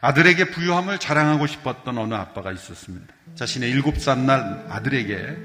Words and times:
아들에게 0.00 0.50
부유함을 0.50 0.98
자랑하고 0.98 1.46
싶었던 1.46 1.98
어느 1.98 2.14
아빠가 2.14 2.52
있었습니다. 2.52 3.12
자신의 3.34 3.70
일곱 3.70 3.98
살 3.98 4.26
날 4.26 4.66
아들에게 4.68 5.36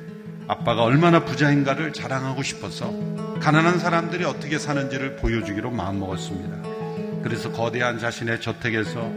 아빠가 0.48 0.84
얼마나 0.84 1.24
부자인가를 1.24 1.94
자랑하고 1.94 2.44
싶어서 2.44 2.92
가난한 3.40 3.80
사람들이 3.80 4.26
어떻게 4.26 4.60
사는지를 4.60 5.16
보여주기로 5.18 5.72
마음먹었습니다. 5.72 7.22
그래서 7.24 7.52
거대한 7.52 8.00
자신의 8.00 8.42
저택에서 8.42 9.12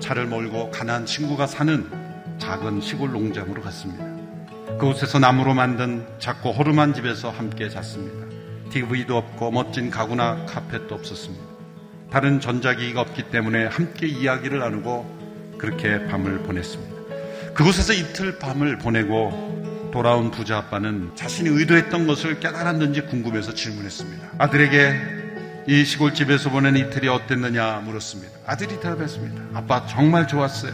차를 0.00 0.26
몰고 0.26 0.70
가난한 0.70 1.06
친구가 1.06 1.46
사는 1.46 1.88
작은 2.38 2.80
시골 2.80 3.12
농장으로 3.12 3.62
갔습니다. 3.62 4.04
그곳에서 4.78 5.18
나무로 5.18 5.54
만든 5.54 6.06
작고 6.18 6.52
호름한 6.52 6.94
집에서 6.94 7.30
함께 7.30 7.68
잤습니다. 7.68 8.26
TV도 8.70 9.16
없고 9.16 9.50
멋진 9.50 9.90
가구나 9.90 10.44
카펫도 10.46 10.94
없었습니다. 10.94 11.51
다른 12.12 12.40
전자기기가 12.40 13.00
없기 13.00 13.30
때문에 13.30 13.64
함께 13.64 14.06
이야기를 14.06 14.58
나누고 14.58 15.56
그렇게 15.56 16.06
밤을 16.08 16.40
보냈습니다. 16.40 17.54
그곳에서 17.54 17.94
이틀 17.94 18.38
밤을 18.38 18.76
보내고 18.78 19.90
돌아온 19.94 20.30
부자 20.30 20.58
아빠는 20.58 21.12
자신이 21.14 21.48
의도했던 21.48 22.06
것을 22.06 22.38
깨달았는지 22.38 23.02
궁금해서 23.06 23.54
질문했습니다. 23.54 24.28
아들에게 24.36 24.94
이 25.68 25.84
시골집에서 25.84 26.50
보낸 26.50 26.76
이틀이 26.76 27.08
어땠느냐 27.08 27.80
물었습니다. 27.84 28.32
아들이 28.44 28.78
대답했습니다. 28.78 29.58
아빠 29.58 29.86
정말 29.86 30.28
좋았어요. 30.28 30.72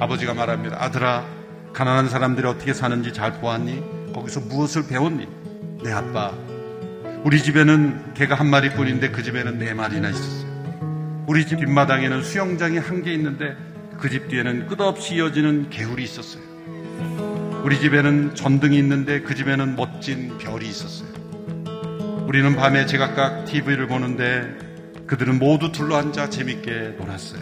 아버지가 0.00 0.32
말합니다. 0.32 0.82
아들아, 0.82 1.26
가난한 1.74 2.08
사람들이 2.08 2.46
어떻게 2.46 2.72
사는지 2.72 3.12
잘 3.12 3.34
보았니? 3.34 4.12
거기서 4.14 4.40
무엇을 4.40 4.86
배웠니? 4.86 5.26
네, 5.84 5.92
아빠. 5.92 6.32
우리 7.24 7.42
집에는 7.42 8.14
개가 8.14 8.34
한 8.34 8.48
마리뿐인데 8.48 9.10
그 9.10 9.22
집에는 9.22 9.58
네 9.58 9.74
마리나 9.74 10.10
있었어요. 10.10 10.52
우리 11.26 11.46
집 11.46 11.58
뒷마당에는 11.58 12.22
수영장이 12.22 12.78
한 12.78 13.02
개 13.02 13.12
있는데 13.14 13.56
그 13.98 14.08
집 14.08 14.28
뒤에는 14.28 14.66
끝없이 14.66 15.14
이어지는 15.16 15.70
개울이 15.70 16.02
있었어요. 16.02 16.42
우리 17.64 17.78
집에는 17.78 18.34
전등이 18.34 18.76
있는데 18.78 19.20
그 19.20 19.34
집에는 19.36 19.76
멋진 19.76 20.36
별이 20.38 20.66
있었어요. 20.68 21.08
우리는 22.26 22.56
밤에 22.56 22.86
제각각 22.86 23.44
TV를 23.44 23.86
보는데 23.86 24.56
그들은 25.06 25.38
모두 25.38 25.70
둘러앉아 25.70 26.30
재밌게 26.30 26.96
놀았어요. 26.98 27.40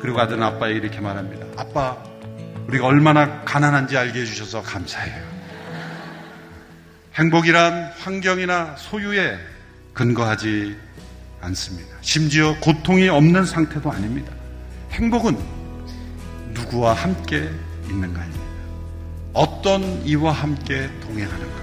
그리고 0.00 0.20
아들은 0.20 0.42
아빠에게 0.42 0.78
이렇게 0.78 1.00
말합니다. 1.00 1.46
아빠, 1.56 1.96
우리가 2.68 2.86
얼마나 2.86 3.40
가난한지 3.44 3.96
알게 3.96 4.20
해주셔서 4.20 4.62
감사해요. 4.62 5.22
행복이란 7.14 7.92
환경이나 7.98 8.76
소유에 8.78 9.38
근거하지 9.92 10.76
않습니다. 11.42 11.94
심지어 12.00 12.56
고통이 12.60 13.08
없는 13.10 13.44
상태도 13.44 13.92
아닙니다. 13.92 14.32
행복은 14.92 15.36
누구와 16.54 16.94
함께 16.94 17.50
있는가입니다. 17.88 18.42
어떤 19.34 19.82
이와 20.06 20.32
함께 20.32 20.88
동행하는가. 21.02 21.62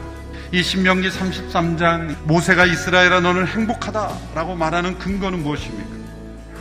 이 0.51 0.61
신명기 0.61 1.09
33장 1.09 2.15
모세가 2.25 2.65
이스라엘아 2.65 3.19
너는 3.19 3.47
행복하다라고 3.47 4.55
말하는 4.55 4.99
근거는 4.99 5.39
무엇입니까? 5.41 5.89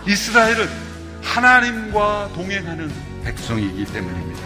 이스라엘은 0.07 0.67
하나님과 1.23 2.31
동행하는 2.35 2.91
백성이기 3.25 3.85
때문입니다. 3.93 4.41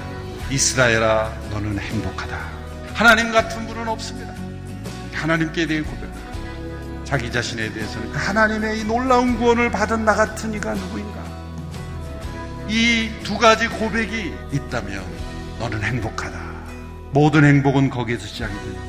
이스라엘아 0.50 1.32
너는 1.50 1.78
행복하다. 1.78 2.61
하나님 2.94 3.32
같은 3.32 3.66
분은 3.66 3.88
없습니다. 3.88 4.32
하나님께 5.12 5.66
대해 5.66 5.80
고백합니다. 5.82 7.04
자기 7.04 7.30
자신에 7.30 7.72
대해서는 7.72 8.12
그 8.12 8.18
하나님의 8.18 8.80
이 8.80 8.84
놀라운 8.84 9.36
구원을 9.38 9.70
받은 9.70 10.04
나 10.04 10.14
같은 10.14 10.52
이가 10.54 10.74
누구인가? 10.74 11.22
이 12.68 13.10
두 13.22 13.38
가지 13.38 13.68
고백이 13.68 14.32
있다면 14.52 15.04
너는 15.58 15.82
행복하다. 15.82 16.38
모든 17.12 17.44
행복은 17.44 17.90
거기에서 17.90 18.26
시작이 18.26 18.52
됩니다. 18.54 18.82